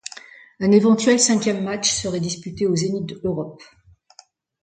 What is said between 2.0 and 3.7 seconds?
disputé au Zénith Europe.